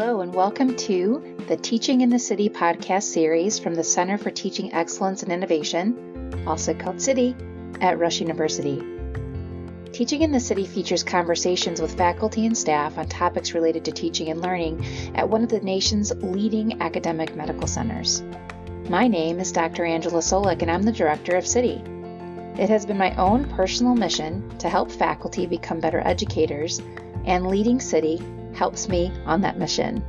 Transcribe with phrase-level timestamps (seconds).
[0.00, 4.30] Hello, and welcome to the Teaching in the City podcast series from the Center for
[4.30, 7.36] Teaching Excellence and Innovation, also called City,
[7.82, 8.82] at Rush University.
[9.92, 14.30] Teaching in the City features conversations with faculty and staff on topics related to teaching
[14.30, 14.82] and learning
[15.16, 18.22] at one of the nation's leading academic medical centers.
[18.88, 19.84] My name is Dr.
[19.84, 21.84] Angela Solik, and I'm the director of City.
[22.58, 26.80] It has been my own personal mission to help faculty become better educators,
[27.26, 30.04] and leading CITI helps me on that mission.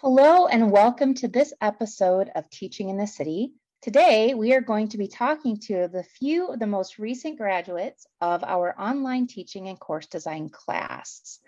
[0.00, 3.52] Hello, and welcome to this episode of Teaching in the City.
[3.82, 8.06] Today, we are going to be talking to the few of the most recent graduates
[8.20, 11.38] of our online teaching and course design class.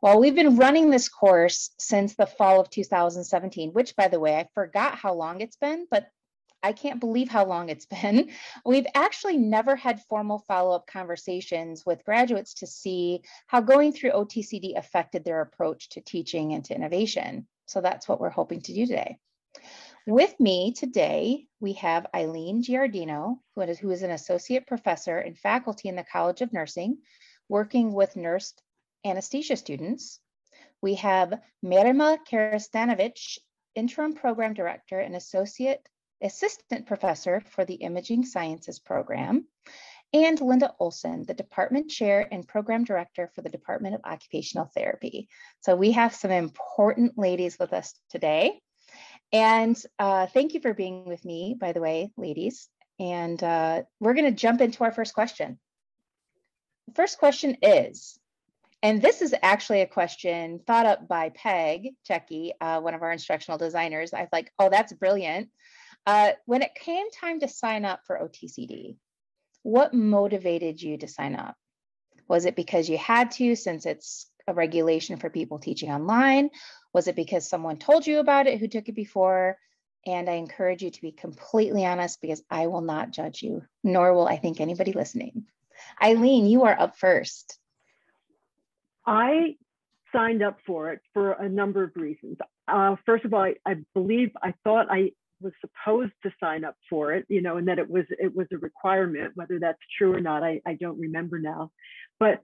[0.00, 4.36] Well, we've been running this course since the fall of 2017, which, by the way,
[4.36, 6.06] I forgot how long it's been, but
[6.62, 8.30] I can't believe how long it's been.
[8.64, 14.12] We've actually never had formal follow up conversations with graduates to see how going through
[14.12, 17.46] OTCD affected their approach to teaching and to innovation.
[17.66, 19.18] So that's what we're hoping to do today.
[20.06, 25.36] With me today, we have Eileen Giardino, who is, who is an associate professor and
[25.36, 26.98] faculty in the College of Nursing,
[27.48, 28.54] working with nurse
[29.04, 30.20] anesthesia students.
[30.80, 33.38] We have Merima Karastanovich,
[33.74, 35.80] interim program director and associate
[36.22, 39.46] assistant professor for the Imaging Sciences program,
[40.12, 45.28] and Linda Olson, the department chair and program director for the Department of Occupational Therapy.
[45.60, 48.60] So we have some important ladies with us today.
[49.32, 52.68] And uh, thank you for being with me, by the way, ladies.
[52.98, 55.58] And uh, we're going to jump into our first question.
[56.88, 58.18] The first question is,
[58.82, 63.10] and this is actually a question thought up by Peg Checky, uh, one of our
[63.10, 64.14] instructional designers.
[64.14, 65.48] I was like, oh, that's brilliant.
[66.06, 68.96] Uh, when it came time to sign up for OTCD,
[69.62, 71.56] what motivated you to sign up?
[72.28, 76.50] Was it because you had to, since it's a regulation for people teaching online?
[76.92, 79.58] Was it because someone told you about it who took it before?
[80.06, 84.14] And I encourage you to be completely honest because I will not judge you, nor
[84.14, 85.46] will I think anybody listening.
[86.00, 87.58] Eileen, you are up first.
[89.04, 89.56] I
[90.12, 92.38] signed up for it for a number of reasons.
[92.68, 96.76] Uh, first of all, I, I, believe I thought I was supposed to sign up
[96.88, 99.32] for it, you know, and that it was it was a requirement.
[99.34, 101.70] Whether that's true or not, I, I don't remember now.
[102.18, 102.42] But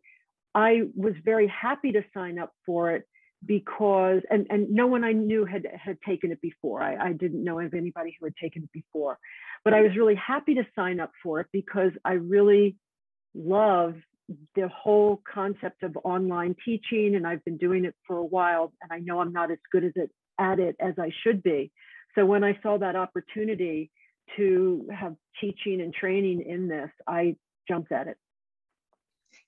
[0.54, 3.04] I was very happy to sign up for it
[3.44, 6.82] because and and no one I knew had had taken it before.
[6.82, 9.18] I, I didn't know of anybody who had taken it before.
[9.64, 12.76] But I was really happy to sign up for it because I really
[13.34, 13.94] love
[14.54, 18.92] the whole concept of online teaching and I've been doing it for a while and
[18.92, 21.72] I know I'm not as good as it at it as I should be.
[22.14, 23.90] So when I saw that opportunity
[24.36, 27.36] to have teaching and training in this, I
[27.68, 28.16] jumped at it.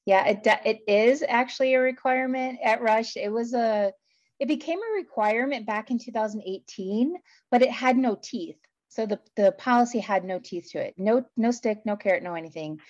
[0.07, 3.17] Yeah, it it is actually a requirement at Rush.
[3.17, 3.93] It was a
[4.39, 7.15] it became a requirement back in 2018,
[7.51, 8.59] but it had no teeth.
[8.89, 10.95] So the, the policy had no teeth to it.
[10.97, 12.81] No no stick, no carrot, no anything.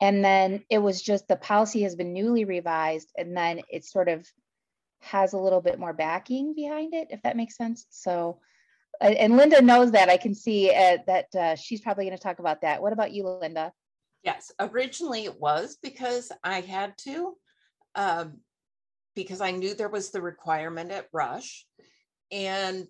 [0.00, 4.08] And then it was just the policy has been newly revised and then it sort
[4.08, 4.26] of
[5.00, 7.86] has a little bit more backing behind it, if that makes sense.
[7.90, 8.40] So
[9.02, 10.08] and Linda knows that.
[10.08, 12.80] I can see uh, that uh, she's probably going to talk about that.
[12.80, 13.72] What about you, Linda?
[14.22, 17.34] Yes, originally it was because I had to,
[17.94, 18.38] um,
[19.16, 21.66] because I knew there was the requirement at Rush
[22.30, 22.88] and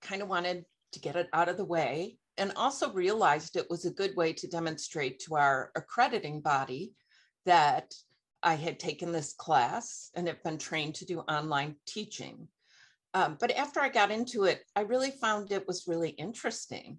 [0.00, 3.84] kind of wanted to get it out of the way and also realized it was
[3.84, 6.92] a good way to demonstrate to our accrediting body
[7.46, 7.94] that
[8.42, 12.48] I had taken this class and have been trained to do online teaching.
[13.14, 16.98] Um, but after I got into it, I really found it was really interesting.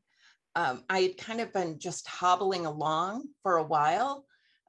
[0.55, 4.25] Um, I had kind of been just hobbling along for a while,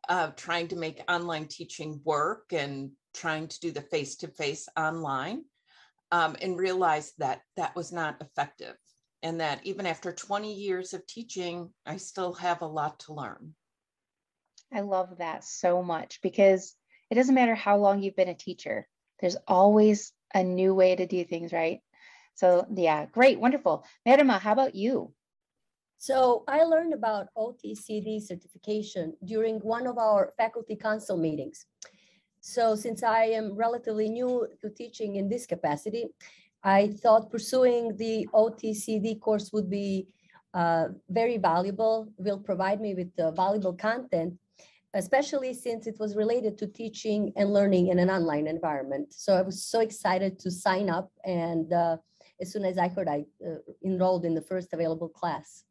[0.08, 4.68] uh, trying to make online teaching work and trying to do the face to face
[4.76, 5.44] online,
[6.10, 8.74] um, and realized that that was not effective.
[9.22, 13.54] And that even after 20 years of teaching, I still have a lot to learn.
[14.72, 16.74] I love that so much because
[17.09, 18.88] it doesn't matter how long you've been a teacher,
[19.21, 21.80] there's always a new way to do things, right?
[22.34, 23.84] So yeah, great, wonderful.
[24.06, 25.12] Merima, how about you?
[25.98, 31.64] So I learned about OTCD certification during one of our faculty council meetings.
[32.40, 36.04] So since I am relatively new to teaching in this capacity,
[36.62, 40.08] I thought pursuing the OTCD course would be
[40.52, 44.34] uh, very valuable, will provide me with uh, valuable content
[44.97, 49.13] especially since it was related to teaching and learning in an online environment.
[49.13, 51.13] So I was so excited to sign up.
[51.25, 51.98] And uh,
[52.41, 55.65] as soon as I heard, I uh, enrolled in the first available class.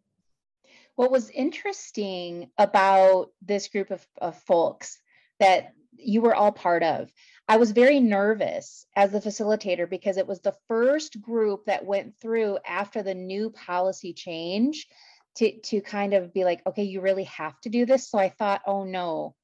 [0.95, 4.99] What was interesting about this group of, of folks
[5.39, 7.11] that you were all part of.
[7.47, 12.19] I was very nervous as the facilitator because it was the first group that went
[12.19, 14.87] through after the new policy change
[15.35, 18.09] to, to kind of be like, okay, you really have to do this.
[18.09, 19.35] So I thought, oh no,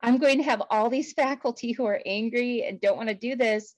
[0.00, 3.36] I'm going to have all these faculty who are angry and don't want to do
[3.36, 3.74] this.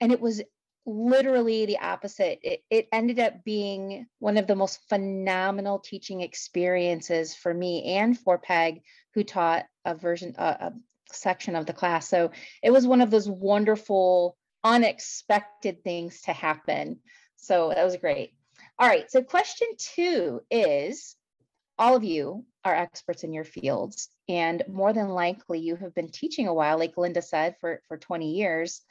[0.00, 0.42] And it was
[0.86, 2.38] literally the opposite.
[2.42, 8.18] It, it ended up being one of the most phenomenal teaching experiences for me and
[8.18, 8.82] for Peg,
[9.14, 10.72] who taught a version, a, a
[11.12, 12.08] section of the class.
[12.08, 12.30] So
[12.62, 17.00] it was one of those wonderful, unexpected things to happen.
[17.36, 18.32] So that was great.
[18.80, 19.10] All right.
[19.10, 21.16] So question two is
[21.78, 26.10] all of you are experts in your fields and more than likely you have been
[26.10, 28.82] teaching a while, like Linda said, for, for 20 years.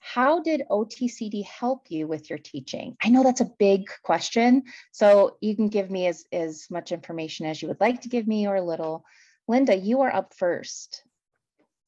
[0.00, 2.96] How did OTCD help you with your teaching?
[3.00, 7.46] I know that's a big question, so you can give me as, as much information
[7.46, 9.04] as you would like to give me or a little.
[9.46, 11.04] Linda, you are up first.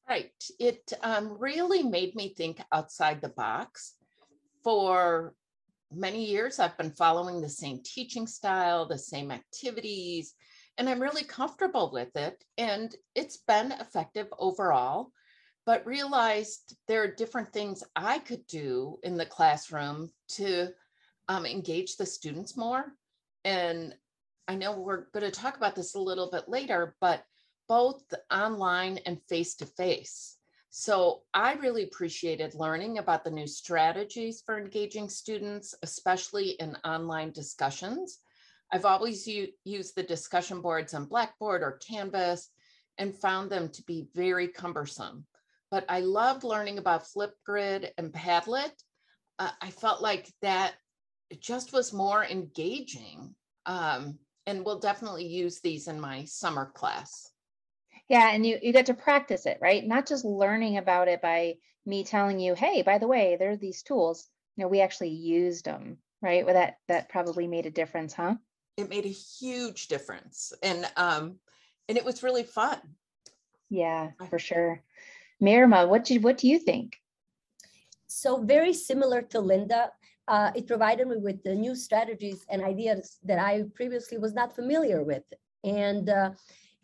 [0.07, 0.31] Right.
[0.59, 3.95] It um, really made me think outside the box.
[4.63, 5.35] For
[5.91, 10.33] many years, I've been following the same teaching style, the same activities,
[10.77, 12.43] and I'm really comfortable with it.
[12.57, 15.11] And it's been effective overall,
[15.65, 20.69] but realized there are different things I could do in the classroom to
[21.27, 22.85] um, engage the students more.
[23.43, 23.95] And
[24.47, 27.23] I know we're going to talk about this a little bit later, but
[27.67, 30.37] both online and face to face.
[30.77, 37.31] So I really appreciated learning about the new strategies for engaging students, especially in online
[37.31, 38.19] discussions.
[38.73, 42.49] I've always used the discussion boards on Blackboard or Canvas
[42.97, 45.25] and found them to be very cumbersome.
[45.71, 48.73] But I loved learning about Flipgrid and Padlet.
[49.39, 50.73] Uh, I felt like that
[51.39, 53.33] just was more engaging
[53.65, 57.31] um, and will definitely use these in my summer class.
[58.07, 59.85] Yeah, and you you get to practice it, right?
[59.85, 61.55] Not just learning about it by
[61.85, 65.09] me telling you, "Hey, by the way, there are these tools." You know, we actually
[65.09, 66.45] used them, right?
[66.45, 68.35] Well, that that probably made a difference, huh?
[68.77, 71.39] It made a huge difference, and um,
[71.89, 72.79] and it was really fun.
[73.69, 74.83] Yeah, for sure.
[75.41, 76.97] Merima, what do you, what do you think?
[78.07, 79.91] So very similar to Linda,
[80.27, 84.55] uh, it provided me with the new strategies and ideas that I previously was not
[84.55, 85.23] familiar with,
[85.63, 86.07] and.
[86.07, 86.31] Uh,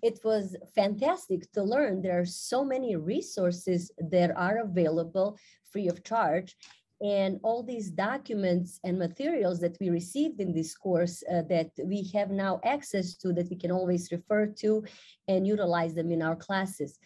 [0.02, 2.02] it was fantastic to learn.
[2.02, 5.38] There are so many resources that are available
[5.72, 6.56] free of charge.
[7.02, 12.10] And all these documents and materials that we received in this course uh, that we
[12.14, 14.84] have now access to that we can always refer to
[15.28, 17.00] and utilize them in our classes.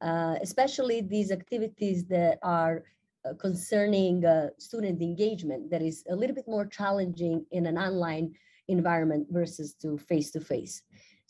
[0.00, 2.84] Uh, especially these activities that are
[3.24, 8.32] uh, concerning uh, student engagement that is a little bit more challenging in an online
[8.68, 10.82] environment versus to face to face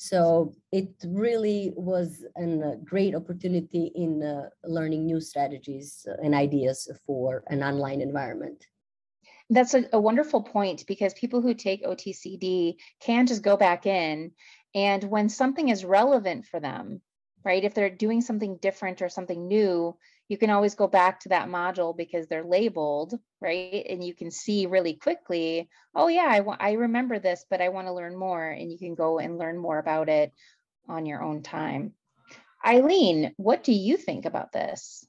[0.03, 7.45] so it really was a great opportunity in uh, learning new strategies and ideas for
[7.49, 8.65] an online environment.
[9.51, 14.33] That's a, a, wonderful point because people who take OTCD can just go back in
[14.75, 17.03] and when something is relevant for them,
[17.45, 17.63] right?
[17.63, 19.99] If they're doing something different or something new,
[20.31, 23.85] you can always go back to that module because they're labeled, right?
[23.91, 27.89] And you can see really quickly, oh yeah, I, I remember this, but I want
[27.89, 28.49] to learn more.
[28.49, 30.33] And you can go and learn more about it
[30.89, 31.95] on your own time.
[32.65, 35.05] Eileen, what do you think about this?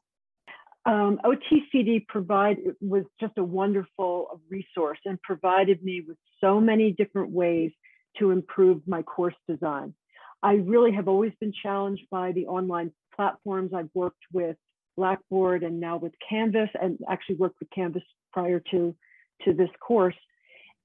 [0.87, 7.29] Um, OTCD provide was just a wonderful resource and provided me with so many different
[7.29, 7.71] ways
[8.17, 9.93] to improve my course design.
[10.41, 14.57] I really have always been challenged by the online platforms I've worked with
[15.01, 18.95] Blackboard and now with Canvas, and actually worked with Canvas prior to,
[19.43, 20.21] to this course.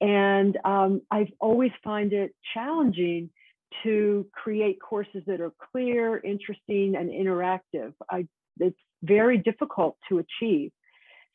[0.01, 3.29] And um, I've always find it challenging
[3.83, 7.93] to create courses that are clear, interesting, and interactive.
[8.09, 8.25] I,
[8.59, 10.71] it's very difficult to achieve.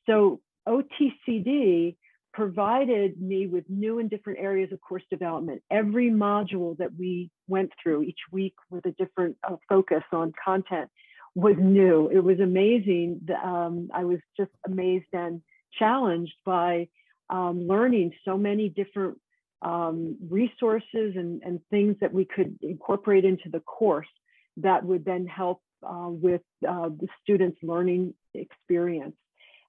[0.07, 1.95] So OTCD
[2.35, 5.63] provided me with new and different areas of course development.
[5.71, 10.91] Every module that we went through each week with a different uh, focus on content
[11.35, 12.09] was new.
[12.09, 13.27] It was amazing.
[13.43, 15.43] Um, I was just amazed and
[15.79, 16.89] challenged by
[17.31, 19.19] um, learning so many different
[19.63, 24.09] um, resources and, and things that we could incorporate into the course
[24.59, 29.17] that would then help uh, with uh, the students' learning experience.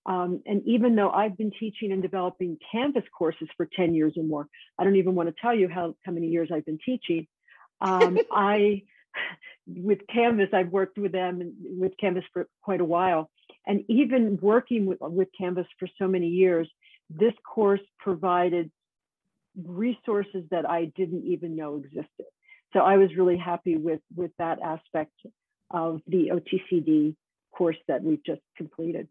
[0.06, 4.24] Um, and even though I've been teaching and developing Canvas courses for 10 years or
[4.24, 7.28] more, I don't even want to tell you how, how many years I've been teaching.
[7.80, 8.84] Um, I
[9.68, 13.30] with Canvas, I've worked with them and with Canvas for quite a while.
[13.66, 16.70] And even working with, with Canvas for so many years,
[17.10, 18.72] this course provided
[19.62, 22.26] resources that I didn't even know existed.
[22.74, 25.14] So I was really happy with, with that aspect
[25.70, 27.16] of the OTCD
[27.56, 29.08] course that we've just completed.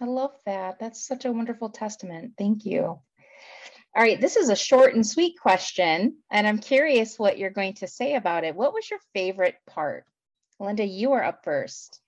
[0.00, 0.78] I love that.
[0.78, 2.34] That's such a wonderful testament.
[2.38, 3.00] Thank you.
[3.98, 7.74] All right, this is a short and sweet question, and I'm curious what you're going
[7.74, 8.54] to say about it.
[8.54, 10.04] What was your favorite part?
[10.60, 12.00] Linda, you are up first.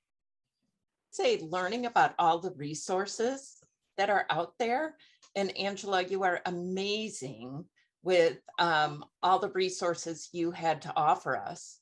[1.10, 3.56] Say learning about all the resources
[3.96, 4.94] that are out there.
[5.34, 7.64] And Angela, you are amazing
[8.04, 11.80] with um, all the resources you had to offer us.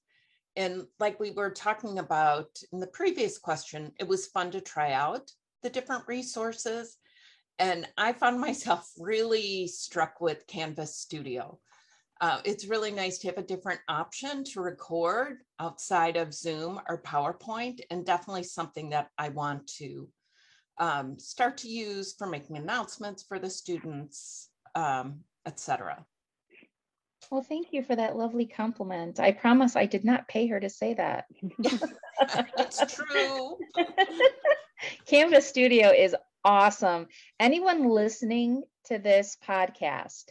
[0.57, 4.93] And like we were talking about in the previous question, it was fun to try
[4.93, 5.31] out
[5.62, 6.97] the different resources.
[7.59, 11.59] And I found myself really struck with Canvas Studio.
[12.21, 17.00] Uh, it's really nice to have a different option to record outside of Zoom or
[17.03, 20.09] PowerPoint, and definitely something that I want to
[20.79, 26.05] um, start to use for making announcements for the students, um, etc.
[27.31, 29.21] Well, thank you for that lovely compliment.
[29.21, 31.27] I promise I did not pay her to say that.
[32.59, 33.59] it's true.
[35.07, 37.07] Canvas Studio is awesome.
[37.38, 40.25] Anyone listening to this podcast,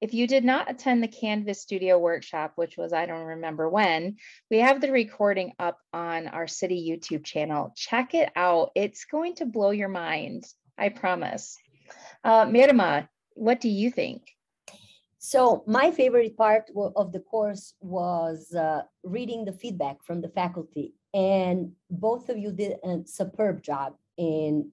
[0.00, 4.16] if you did not attend the Canvas Studio workshop, which was I don't remember when,
[4.50, 7.72] we have the recording up on our city YouTube channel.
[7.76, 8.70] Check it out.
[8.74, 10.44] It's going to blow your mind.
[10.76, 11.56] I promise.
[12.22, 14.22] Uh, Merima, what do you think?
[15.18, 20.92] So my favorite part of the course was uh, reading the feedback from the faculty.
[21.14, 24.70] And both of you did a superb job in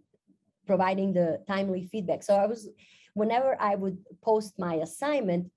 [0.71, 2.23] providing the timely feedback.
[2.23, 2.69] So I was,
[3.13, 3.97] whenever I would
[4.29, 5.51] post my assignment,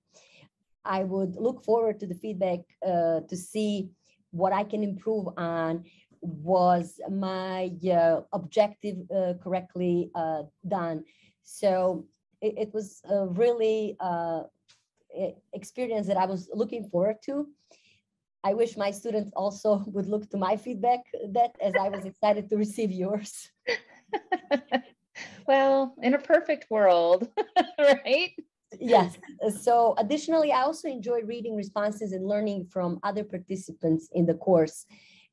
[0.83, 3.91] I would look forward to the feedback uh, to see
[4.31, 5.85] what I can improve on.
[6.21, 11.05] Was my uh, objective uh, correctly uh, done?
[11.43, 12.05] So
[12.41, 14.41] it, it was a really uh,
[15.53, 17.47] experience that I was looking forward to.
[18.43, 21.03] I wish my students also would look to my feedback
[21.37, 23.49] that as I was excited to receive yours.
[25.47, 27.27] well, in a perfect world,
[27.79, 28.31] right?
[28.79, 29.17] Yes.
[29.61, 34.85] So additionally, I also enjoy reading responses and learning from other participants in the course.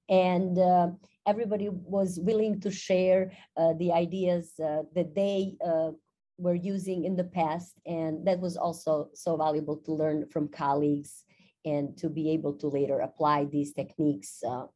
[0.09, 0.89] And uh,
[1.27, 5.91] everybody was willing to share uh, the ideas uh, that they uh,
[6.39, 7.81] were using in the past.
[7.87, 11.25] And that was also so valuable to learn from colleagues
[11.65, 14.67] and to be able to later apply these techniques uh,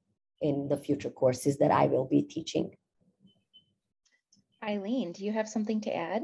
[0.41, 2.71] in the future courses that I will be teaching.
[4.67, 6.23] Eileen, do you have something to add?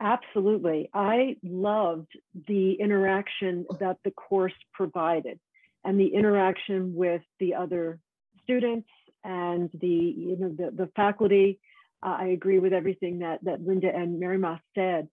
[0.00, 0.90] Absolutely.
[0.92, 2.12] I loved
[2.48, 5.38] the interaction that the course provided
[5.84, 8.00] and the interaction with the other
[8.42, 8.88] students
[9.24, 11.60] and the you know the, the faculty
[12.02, 15.08] uh, I agree with everything that, that Linda and Merima said.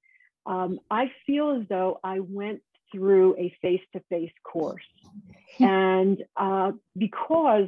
[0.45, 2.61] Um, I feel as though I went
[2.91, 4.83] through a face-to-face course.
[5.59, 7.67] and uh, because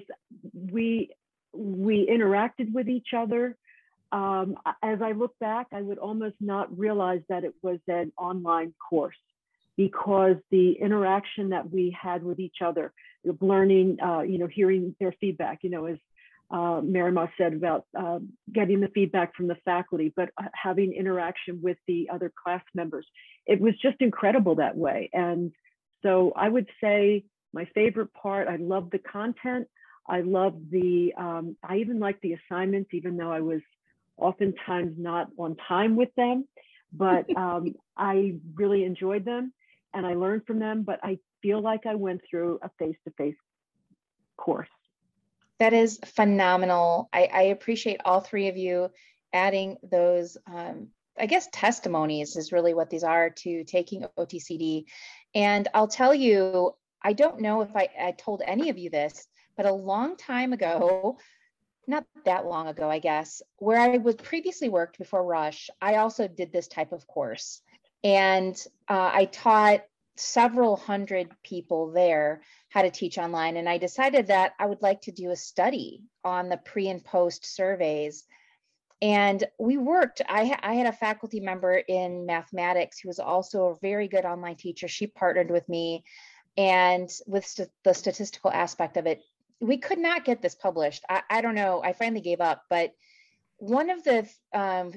[0.54, 1.12] we,
[1.54, 3.56] we interacted with each other,
[4.12, 8.74] um, as I look back, I would almost not realize that it was an online
[8.90, 9.18] course
[9.78, 12.94] because the interaction that we had with each other,
[13.40, 15.98] learning, uh, you know, hearing their feedback, you know, as
[16.52, 18.20] uh, Merima said about uh,
[18.52, 23.08] getting the feedback from the faculty, but uh, having interaction with the other class members.
[23.48, 25.10] It was just incredible that way.
[25.14, 25.54] And
[26.04, 29.68] so I would say my favorite part, I love the content.
[30.08, 33.62] I love the, um, I even like the assignments, even though I was
[34.22, 36.48] oftentimes not on time with them,
[36.94, 39.54] but um, I really enjoyed them
[39.94, 43.36] and I learned from them, but I feel like I went through a face-to-face
[44.38, 44.70] course.
[45.60, 47.10] That is phenomenal.
[47.14, 48.90] I, I appreciate all three of you
[49.34, 50.88] adding those, um,
[51.20, 54.86] I guess, testimonies is really what these are to taking OTCD.
[55.36, 59.28] And I'll tell you, I don't know if I, I told any of you this,
[59.56, 61.18] but a long time ago,
[61.88, 66.28] not that long ago, I guess, where I was previously worked before Rush, I also
[66.28, 67.62] did this type of course.
[68.04, 68.56] And
[68.90, 69.84] uh, I taught
[70.18, 73.58] several hundred people there how to teach online.
[73.58, 77.04] And I decided that I would like to do a study on the pre and
[77.04, 78.26] post surveys.
[79.02, 83.80] And we worked, I, I had a faculty member in mathematics who was also a
[83.82, 84.88] very good online teacher.
[84.88, 86.04] She partnered with me
[86.58, 89.22] and with st the statistical aspect of it.
[89.62, 91.04] We could not get this published.
[91.10, 91.82] I, I don't know.
[91.84, 92.64] I finally gave up.
[92.70, 92.94] But
[93.58, 94.94] one of the um,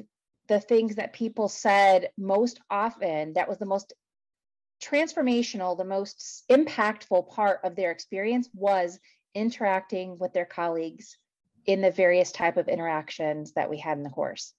[0.49, 3.92] the things that people said most often that was the most
[4.83, 8.99] transformational, the most impactful part of their experience was
[9.35, 11.16] interacting with their colleagues
[11.66, 14.52] in the various type of interactions that we had in the course.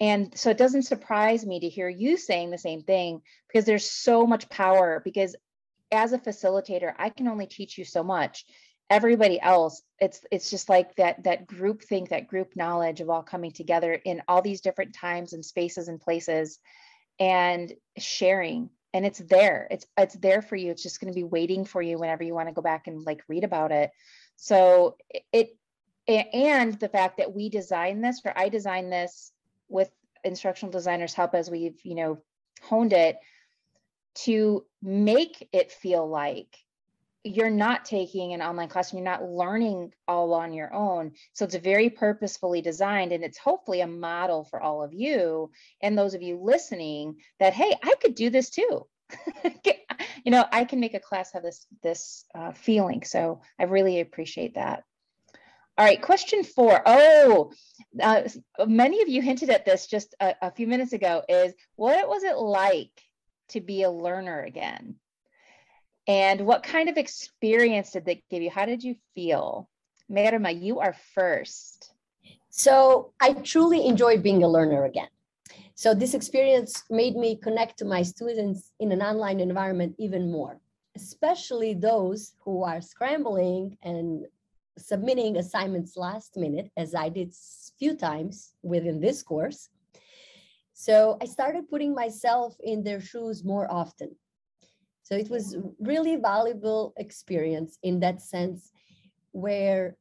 [0.00, 3.90] And so it doesn't surprise me to hear you saying the same thing because there's
[3.90, 5.34] so much power because
[5.90, 8.44] as a facilitator, I can only teach you so much.
[8.90, 13.22] Everybody else it's it's just like that that group think that group knowledge of all
[13.22, 16.58] coming together in all these different times and spaces and places
[17.18, 18.70] and sharing.
[18.94, 19.68] And it's there.
[19.70, 20.70] It's it's there for you.
[20.70, 23.02] It's just going to be waiting for you whenever you want to go back and
[23.02, 23.90] like read about it.
[24.36, 24.96] So
[25.32, 25.56] it
[26.06, 29.30] and the fact that we designed this or i designed this
[29.68, 29.90] with
[30.24, 32.16] instructional designers help as we've you know
[32.62, 33.18] honed it
[34.14, 36.56] to make it feel like
[37.24, 41.12] you're not taking an online class and you're not learning all on your own.
[41.32, 45.50] So it's very purposefully designed and it's hopefully a model for all of you
[45.82, 48.86] and those of you listening that, hey, I could do this too.
[50.24, 53.02] you know, I can make a class have this, this uh, feeling.
[53.04, 54.84] So I really appreciate that.
[55.76, 56.82] All right, question four.
[56.84, 57.52] Oh,
[58.02, 58.22] uh,
[58.66, 62.24] many of you hinted at this just a, a few minutes ago is what was
[62.24, 63.00] it like
[63.50, 64.96] to be a learner again?
[66.08, 68.50] And what kind of experience did that give you?
[68.50, 69.68] How did you feel?
[70.10, 71.92] Merima, you are first.
[72.48, 75.08] So I truly enjoyed being a learner again.
[75.74, 80.58] So this experience made me connect to my students in an online environment even more,
[80.96, 84.24] especially those who are scrambling and
[84.78, 89.68] submitting assignments last minute, as I did a few times within this course.
[90.72, 94.16] So I started putting myself in their shoes more often.
[95.08, 98.72] So it was really valuable experience in that sense
[99.32, 99.96] where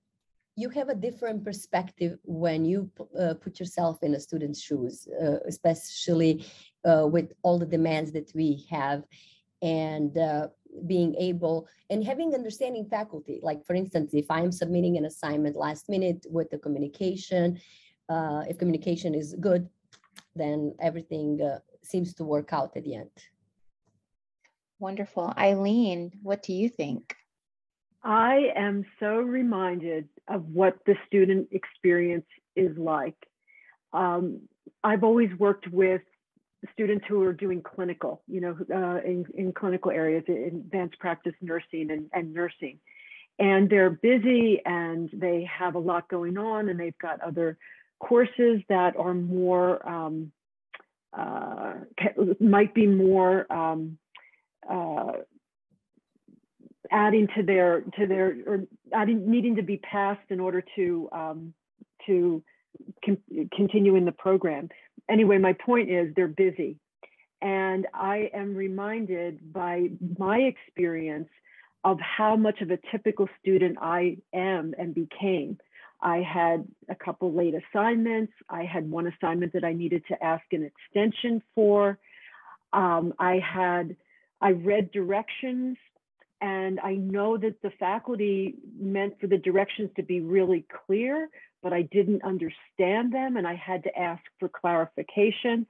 [0.58, 5.38] you have a different perspective when you uh, put yourself in a student's shoes, uh,
[5.48, 6.46] especially
[6.84, 9.04] uh, with all the demands that we have
[9.62, 10.50] and uh,
[10.88, 13.40] being able and having understanding faculty.
[13.42, 17.62] Like for instance, if I'm submitting an assignment last minute with the communication,
[18.10, 19.70] uh, if communication is good,
[20.36, 23.12] then everything uh, seems to work out at the end.
[24.80, 25.34] Wonderful.
[25.38, 27.16] Eileen, what do you think?
[28.04, 33.16] I am so reminded of what the student experience is like.
[33.92, 34.42] Um,
[34.84, 36.02] I've always worked with
[36.74, 41.34] students who are doing clinical, you know, uh, in, in clinical areas, in advanced practice
[41.42, 42.80] nursing and, and nursing.
[43.40, 47.58] And they're busy and they have a lot going on and they've got other
[48.00, 50.32] courses that are more, um,
[51.14, 51.74] uh,
[52.40, 53.98] might be more um,
[54.70, 55.12] uh,
[56.92, 61.54] adding to their to their or adding needing to be passed in order to um,
[62.06, 62.44] to
[63.56, 64.70] continue in the program.
[65.10, 66.78] Anyway, my point is they're busy,
[67.42, 71.30] and I am reminded by my experience
[71.84, 75.58] of how much of a typical student I am and became.
[76.02, 78.34] I had a couple late assignments.
[78.50, 81.98] I had one assignment that I needed to ask an extension for.
[82.74, 83.96] Um, I had
[84.42, 85.78] I read directions
[86.40, 91.30] and I know that the faculty meant for the directions to be really clear,
[91.64, 95.66] but I didn't understand them and I had to ask for clarification.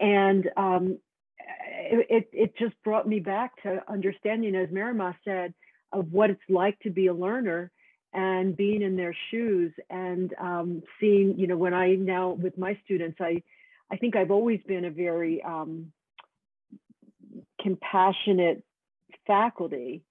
[0.00, 0.98] And um,
[1.38, 5.52] it, it just brought me back to understanding, as Merima said,
[5.92, 7.70] of what it's like to be a learner
[8.12, 12.78] and being in their shoes and um, seeing, you know, when I now with my
[12.84, 13.42] students, I,
[13.90, 15.92] I think I've always been a very um,
[17.66, 18.62] compassionate
[19.26, 20.02] faculty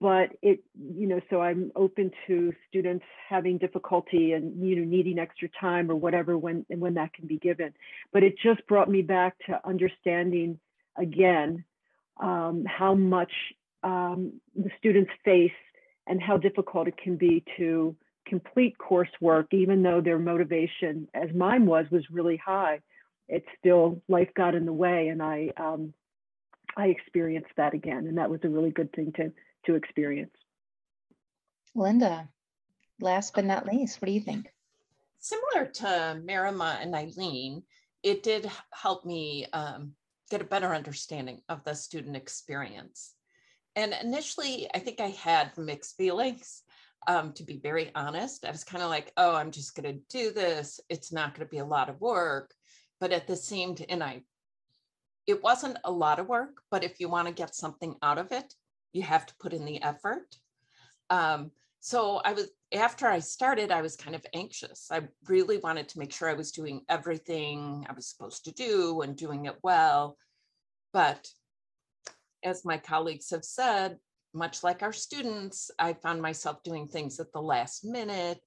[0.00, 5.18] but it you know so i'm open to students having difficulty and you know needing
[5.18, 7.72] extra time or whatever when and when that can be given.
[8.12, 10.58] But it just brought me back to understanding
[10.96, 11.64] again
[12.22, 13.32] um, how much
[13.82, 15.50] um, the students face
[16.06, 21.66] and how difficult it can be to complete coursework even though their motivation as mine
[21.66, 22.80] was was really high.
[23.28, 25.92] It's still life got in the way and i um,
[26.76, 29.32] I experienced that again, and that was a really good thing to
[29.66, 30.36] to experience.
[31.74, 32.28] Linda,
[33.00, 34.46] last but not least, what do you think?
[35.18, 37.62] Similar to Merima and Eileen,
[38.02, 39.92] it did help me um,
[40.30, 43.14] get a better understanding of the student experience.
[43.74, 46.62] And initially, I think I had mixed feelings.
[47.08, 50.00] Um, to be very honest, I was kind of like, oh, I'm just going to
[50.08, 50.80] do this.
[50.88, 52.52] It's not going to be a lot of work.
[53.00, 54.22] But at the same time, and I
[55.26, 58.32] it wasn't a lot of work, but if you want to get something out of
[58.32, 58.54] it,
[58.92, 60.36] you have to put in the effort.
[61.10, 64.88] Um, so I was, after I started, I was kind of anxious.
[64.90, 69.02] I really wanted to make sure I was doing everything I was supposed to do
[69.02, 70.16] and doing it well.
[70.92, 71.28] But
[72.42, 73.98] as my colleagues have said,
[74.32, 78.40] much like our students, I found myself doing things at the last minute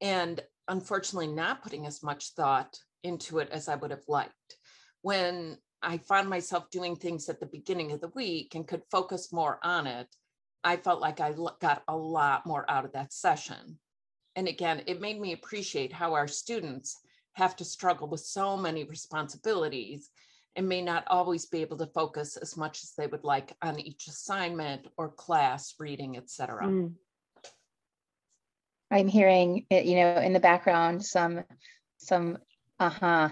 [0.00, 4.56] and unfortunately not putting as much thought into it as I would have liked.
[5.02, 9.32] When I found myself doing things at the beginning of the week and could focus
[9.32, 10.08] more on it.
[10.64, 13.78] I felt like I got a lot more out of that session.
[14.36, 16.98] And again, it made me appreciate how our students
[17.34, 20.10] have to struggle with so many responsibilities
[20.56, 23.78] and may not always be able to focus as much as they would like on
[23.78, 26.66] each assignment or class, reading, etc.
[26.66, 26.92] Mm.
[28.90, 31.42] I'm hearing, it, you know, in the background, some,
[31.98, 32.38] some,
[32.80, 33.28] uh-huh.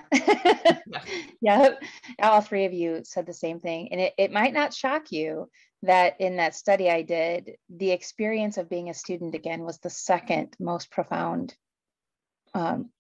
[1.43, 1.71] Yeah,
[2.23, 3.89] all three of you said the same thing.
[3.91, 5.51] And it, it might not shock you
[5.83, 9.91] that in that study I did, the experience of being a student again was the
[9.91, 11.55] second most profound
[12.55, 12.91] um,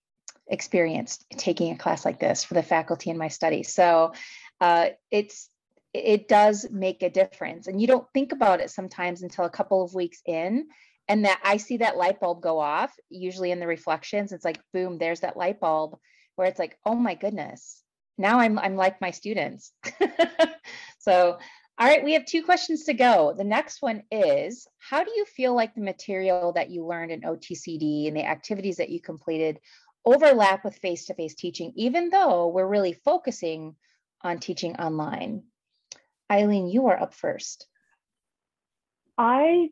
[0.49, 3.63] experience taking a class like this for the faculty in my study.
[3.63, 4.13] So
[4.61, 5.49] uh, it's
[5.95, 9.85] it does make a difference, and you don't think about it sometimes until a couple
[9.85, 10.67] of weeks in,
[11.07, 12.93] and that I see that light bulb go off.
[13.11, 15.99] Usually in the reflections, it's like boom, there's that light bulb
[16.37, 17.83] where it's like, oh my goodness,
[18.19, 19.73] now I'm I'm like my students.
[20.99, 21.39] so
[21.79, 23.35] all right, we have two questions to go.
[23.37, 27.23] The next one is How do you feel like the material that you learned in
[27.23, 29.59] OTCD and the activities that you completed
[30.05, 33.77] overlap with face to face teaching, even though we're really focusing
[34.23, 35.45] on teaching online?
[36.31, 37.67] Eileen, you are up first.
[39.19, 39.71] I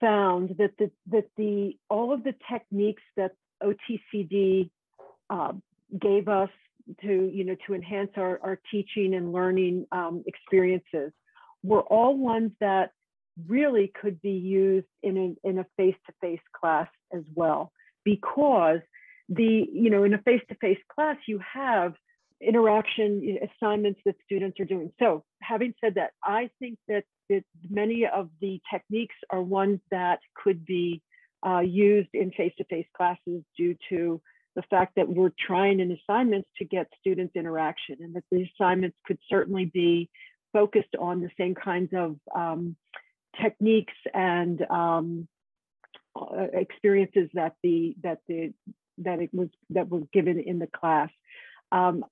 [0.00, 3.32] found that the that the all of the techniques that
[3.62, 4.70] OTCD
[5.30, 5.52] uh,
[6.00, 6.50] gave us
[7.00, 11.12] to you know to enhance our, our teaching and learning um, experiences
[11.62, 12.90] were all ones that
[13.48, 17.72] really could be used in a, in a face-to-face class as well.
[18.04, 18.80] Because
[19.28, 21.94] the you know in a face-to-face class you have
[22.40, 24.92] interaction assignments that students are doing.
[24.98, 30.20] So having said that i think that, that many of the techniques are ones that
[30.34, 31.02] could be
[31.46, 34.20] uh, used in face-to-face classes due to
[34.56, 38.96] the fact that we're trying in assignments to get students interaction and that the assignments
[39.06, 40.08] could certainly be
[40.52, 42.74] focused on the same kinds of um,
[43.40, 45.28] techniques and um,
[46.16, 48.52] uh, experiences that the that the
[48.98, 51.10] that it was that was given in the class.
[51.70, 52.04] Um,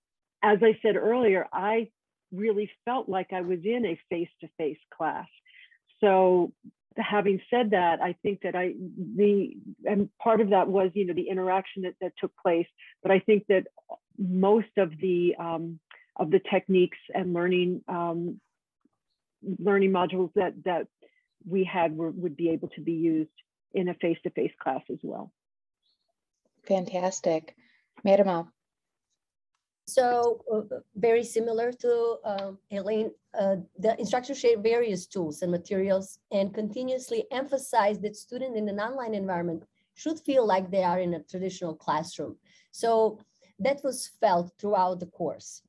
[0.43, 1.89] as I said earlier, I
[2.31, 5.29] really felt like I was in a face-to-face class.
[6.01, 6.53] So
[6.97, 8.75] having said that, I think that I
[9.17, 12.67] the and part of that was you know the interaction that, that took place,
[13.03, 13.67] but I think that
[14.19, 15.81] most of the um,
[16.17, 18.41] of the techniques and learning um,
[19.59, 20.87] learning modules that that
[21.47, 23.31] we had were, would be able to be used
[23.75, 25.33] in a face-to-face class as well.
[26.67, 27.55] Fantastic.
[28.03, 28.49] Madam
[29.87, 36.19] So uh, very similar to um, Elaine, uh, the instructor shared various tools and materials
[36.33, 41.15] and continuously emphasized that students in an online environment should feel like they are in
[41.15, 42.37] a traditional classroom.
[42.71, 43.19] So
[43.59, 45.63] that was felt throughout the course.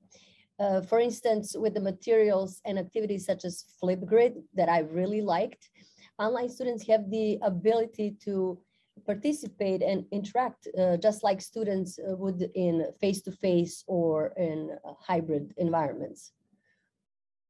[0.57, 5.69] Uh, for instance, with the materials and activities such as Flipgrid that I really liked,
[6.17, 8.57] online students have the ability to
[9.05, 15.53] participate and interact uh, just like students uh, would in face-to-face -face or in hybrid
[15.57, 16.31] environments.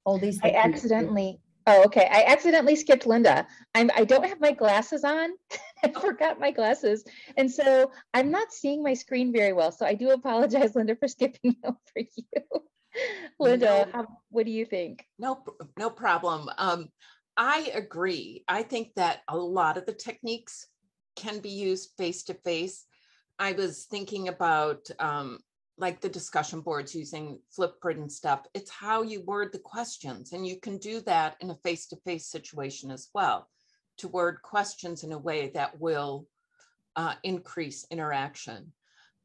[0.05, 0.39] All these.
[0.43, 2.08] I accidentally, oh, okay.
[2.12, 3.47] I accidentally skipped Linda.
[3.73, 5.29] I'm, I don't have my glasses on.
[5.84, 7.03] I forgot my glasses.
[7.38, 9.71] And so I'm not seeing my screen very well.
[9.71, 12.43] So I do apologize, Linda, for skipping over you.
[13.39, 15.05] Linda, no, how, what do you think?
[15.19, 15.43] No,
[15.77, 16.49] no problem.
[16.58, 16.89] Um,
[17.38, 18.43] I agree.
[18.47, 20.67] I think that a lot of the techniques
[21.15, 22.86] can be used face to face.
[23.39, 25.39] I was thinking about um,
[25.78, 28.41] like the discussion boards using Flipgrid and stuff.
[28.54, 31.97] It's how you word the questions, and you can do that in a face to
[32.06, 33.47] face situation as well
[33.97, 36.28] to word questions in a way that will
[36.95, 38.71] uh, increase interaction.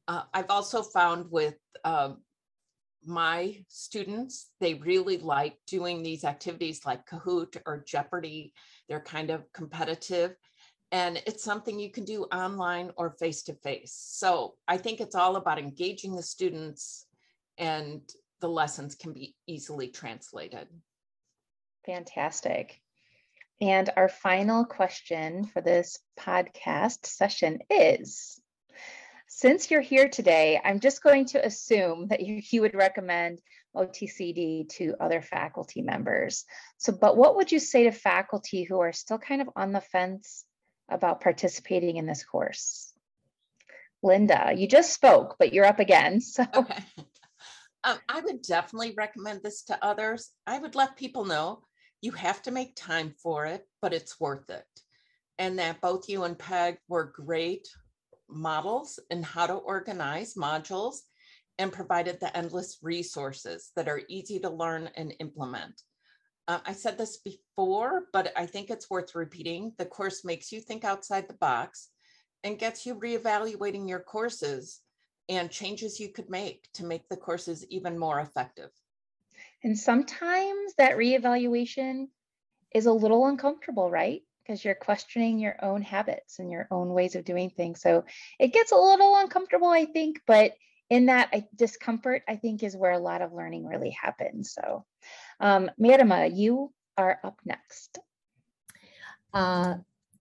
[0.09, 2.15] Uh, I've also found with uh,
[3.05, 8.53] my students, they really like doing these activities like Kahoot or Jeopardy.
[8.89, 10.35] They're kind of competitive.
[10.93, 13.95] And it's something you can do online or face to face.
[13.95, 17.07] So I think it's all about engaging the students,
[17.59, 18.01] and
[18.41, 20.67] the lessons can be easily translated.
[21.87, 22.81] Fantastic.
[23.61, 28.41] And our final question for this podcast session is
[29.29, 33.41] since you're here today, I'm just going to assume that you, you would recommend
[33.77, 36.45] OTCD to other faculty members.
[36.79, 39.81] So, but what would you say to faculty who are still kind of on the
[39.81, 40.45] fence
[40.91, 42.93] about participating in this course?
[44.03, 46.21] Linda, you just spoke, but you're up again.
[46.31, 46.85] So, okay.
[47.83, 50.31] Um, I would definitely recommend this to others.
[50.47, 51.63] I would let people know
[52.03, 54.67] you have to make time for it, but it's worth it.
[55.39, 57.69] And that both you and Peg were great
[58.29, 60.97] models in how to organize modules
[61.59, 65.83] and provided the endless resources that are easy to learn and implement.
[66.49, 69.73] Uh, I said this before, but I think it's worth repeating.
[69.79, 71.91] The course makes you think outside the box
[72.43, 74.81] and gets you reevaluating your courses
[75.29, 78.71] and changes you could make to make the courses even more effective.
[79.63, 82.09] And sometimes that reevaluation
[82.75, 84.23] is a little uncomfortable, right?
[84.43, 87.81] Because you're questioning your own habits and your own ways of doing things.
[87.81, 88.05] So
[88.39, 90.55] it gets a little uncomfortable, I think, but
[90.89, 94.53] in that discomfort, I think is where a lot of learning really happens.
[94.53, 94.85] So,
[95.41, 97.99] um, Merima, you are up next.
[99.33, 99.77] Uh,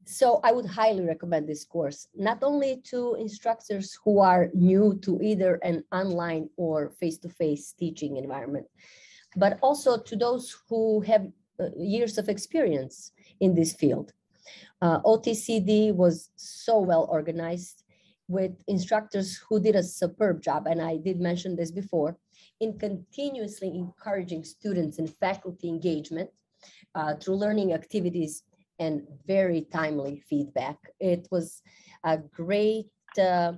[0.05, 5.21] so I would highly recommend this course, not only to instructors who are new to
[5.21, 8.67] either an online or face-to-face -face teaching environment,
[9.35, 11.23] but also to those who have
[11.59, 14.13] uh, years of experience in this field.
[14.81, 17.83] Uh, OTCD was so well organized
[18.27, 22.17] with instructors who did a superb job, and I did mention this before,
[22.59, 26.29] in continuously encouraging students and faculty engagement
[26.95, 28.43] uh, through learning activities
[28.79, 30.77] and very timely feedback.
[30.99, 31.61] It was
[32.03, 32.89] a great
[33.21, 33.53] uh,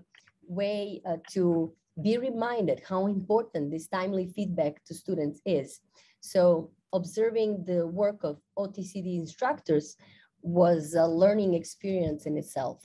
[0.48, 5.82] way uh, to be reminded how important this timely feedback to students is.
[6.22, 9.98] So observing the work of OTCD instructors
[10.42, 12.82] was a learning experience in itself.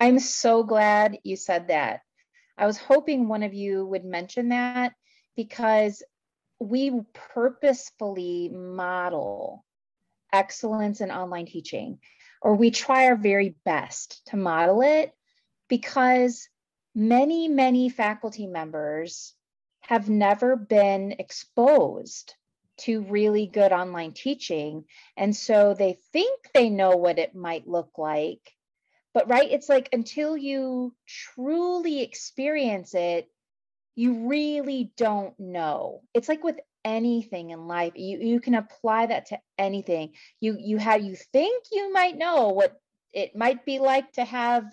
[0.00, 2.00] I'm so glad you said that.
[2.56, 4.92] I was hoping one of you would mention that
[5.36, 6.02] because
[6.58, 7.00] we
[7.34, 9.64] purposefully model
[10.32, 11.98] excellence in online teaching,
[12.40, 15.12] or we try our very best to model it
[15.68, 16.48] because
[16.94, 19.34] many, many faculty members
[19.80, 22.34] have never been exposed
[22.76, 24.84] to really good online teaching.
[25.16, 28.40] And so they think they know what it might look like.
[29.12, 33.28] But, right, it's like until you truly experience it,
[33.94, 36.02] you really don't know.
[36.14, 37.92] It's like with anything in life.
[37.96, 40.12] You you can apply that to anything.
[40.40, 42.80] You you have you think you might know what
[43.12, 44.64] it might be like to have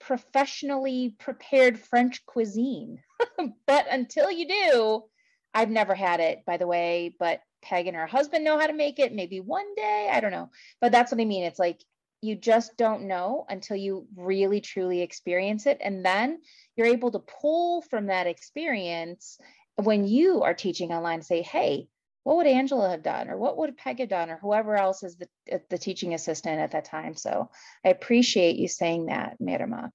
[0.00, 3.00] professionally prepared French cuisine.
[3.66, 5.04] but until you do,
[5.52, 8.72] I've never had it, by the way, but Peg and her husband know how to
[8.72, 9.12] make it.
[9.12, 10.50] Maybe one day, I don't know.
[10.80, 11.44] But that's what I mean.
[11.44, 11.82] It's like
[12.20, 15.78] you just don't know until you really truly experience it.
[15.80, 16.40] And then
[16.76, 19.38] you're able to pull from that experience
[19.76, 21.88] when you are teaching online, say, hey,
[22.24, 23.28] what would Angela have done?
[23.28, 24.30] Or what would Peg have done?
[24.30, 27.14] Or whoever else is the, uh, the teaching assistant at that time.
[27.14, 27.50] So
[27.84, 29.90] I appreciate you saying that, Merima.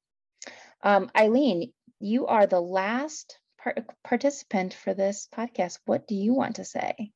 [0.81, 5.79] Um, Eileen, you are the last par- participant for this podcast.
[5.85, 7.11] What do you want to say?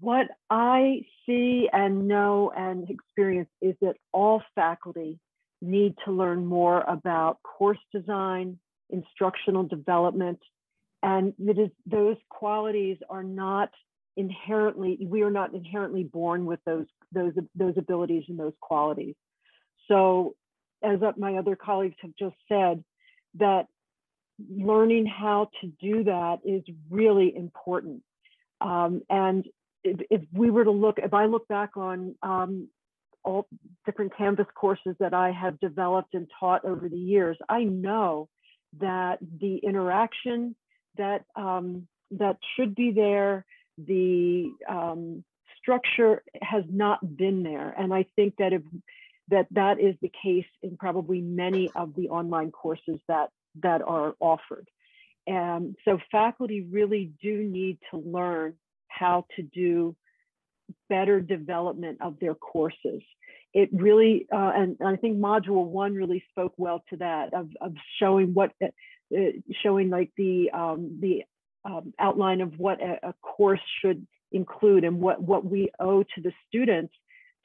[0.00, 5.18] what I see and know and experience is that all faculty
[5.60, 8.58] need to learn more about course design,
[8.90, 10.38] instructional development,
[11.02, 13.70] and it is those qualities are not
[14.16, 19.14] inherently we are not inherently born with those those those abilities and those qualities.
[19.88, 20.34] So,
[20.82, 22.82] as my other colleagues have just said,
[23.38, 23.66] that
[24.50, 28.02] learning how to do that is really important.
[28.60, 29.46] Um, and
[29.86, 32.68] if, if, we were to look, if I look back on um,
[33.24, 33.46] all
[33.84, 38.28] different Canvas courses that I have developed and taught over the years, I know
[38.80, 40.54] that the interaction
[40.96, 43.44] that um, that should be there,
[43.78, 45.24] the um,
[45.58, 48.62] structure has not been there, and I think that if
[49.28, 53.30] that that is the case in probably many of the online courses that
[53.62, 54.68] that are offered.
[55.26, 58.54] And so faculty really do need to learn
[58.98, 59.94] how to do
[60.88, 63.02] better development of their courses.
[63.52, 67.74] It really, uh, and I think module one really spoke well to that of, of
[67.98, 68.68] showing what, uh,
[69.62, 71.22] showing like the um, the
[71.64, 76.20] um, outline of what a, a, course should include and what what we owe to
[76.20, 76.92] the students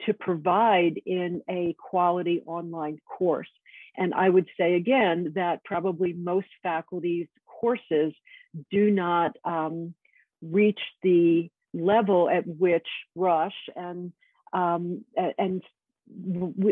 [0.06, 3.48] to provide in a quality online course.
[3.96, 8.12] And I would say again that probably most faculty's courses
[8.70, 9.94] do not um,
[10.42, 14.12] reach the level at which Rush and
[14.52, 15.04] um,
[15.38, 15.62] and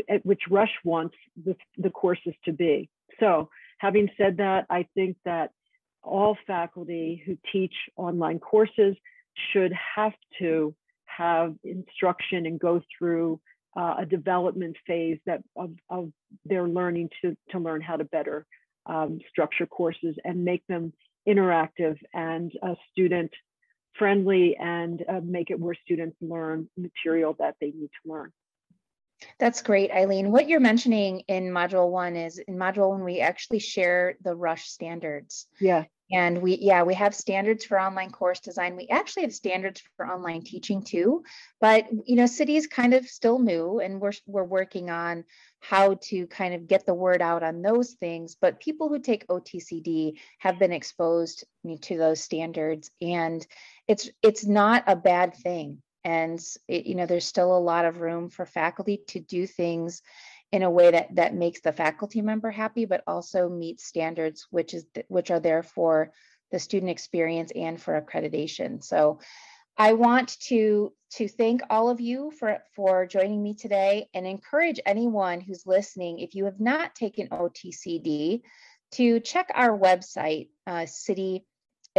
[0.08, 2.90] at which Rush wants the, the courses to be.
[3.20, 5.52] So having said that, I think that
[6.02, 8.96] all faculty who teach online courses
[9.52, 13.40] should have to have instruction and go through
[13.76, 16.10] uh, a development phase that of, of
[16.44, 18.46] their learning to, to learn how to better
[18.86, 20.92] um, structure courses and make them
[21.28, 22.52] interactive and
[22.90, 23.30] student
[23.94, 28.32] friendly and uh, make it where students learn material that they need to learn.
[29.38, 30.30] That's great, Eileen.
[30.30, 34.68] What you're mentioning in module one is in module one, we actually share the rush
[34.68, 35.46] standards.
[35.60, 35.84] Yeah.
[36.12, 38.74] And we, yeah, we have standards for online course design.
[38.74, 41.22] We actually have standards for online teaching too,
[41.60, 45.24] but you know, City is kind of still new and we're, we're working on
[45.60, 48.36] how to kind of get the word out on those things.
[48.40, 51.44] But people who take OTCD have been exposed
[51.82, 53.46] to those standards and
[53.90, 55.82] it's, it's not a bad thing.
[56.04, 60.00] And it, you know, there's still a lot of room for faculty to do things
[60.52, 64.74] in a way that that makes the faculty member happy, but also meets standards, which
[64.74, 66.12] is which are there for
[66.52, 68.82] the student experience and for accreditation.
[68.82, 69.18] So
[69.76, 74.78] I want to to thank all of you for for joining me today and encourage
[74.86, 78.42] anyone who's listening, if you have not taken OTCD,
[78.92, 81.44] to check our website, uh, city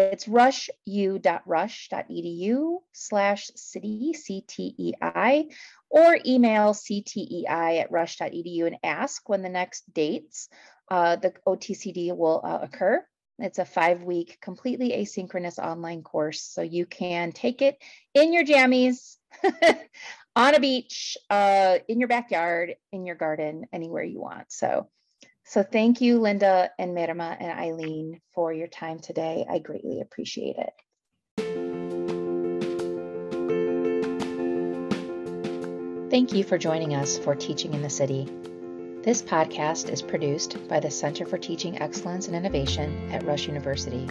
[0.02, 5.48] it's rushu.rush.edu slash city, C-T-E-I,
[5.90, 10.50] or email ctei at rush.edu and ask when the next dates
[10.90, 13.04] uh, the OTCD will uh, occur.
[13.40, 16.42] It's a five week, completely asynchronous online course.
[16.42, 17.78] So you can take it
[18.14, 19.16] in your jammies,
[20.36, 24.52] on a beach, uh, in your backyard, in your garden, anywhere you want.
[24.52, 24.90] So
[25.52, 29.46] so thank you, Linda and Merima and Eileen for your time today.
[29.50, 30.72] I greatly appreciate it.
[36.10, 38.30] Thank you for joining us for Teaching in the City.
[39.04, 44.08] This podcast is produced by the Center for Teaching Excellence and Innovation at Rush University.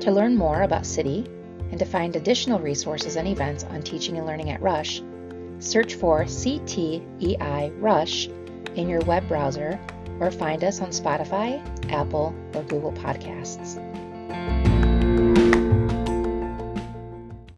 [0.00, 1.26] To learn more about City
[1.70, 5.02] and to find additional resources and events on teaching and learning at Rush,
[5.58, 8.28] search for CTEI Rush
[8.74, 9.78] in your web browser
[10.20, 13.82] or find us on Spotify, Apple, or Google Podcasts.